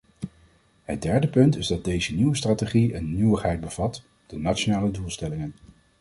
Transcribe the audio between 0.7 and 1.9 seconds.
Het derde punt is dat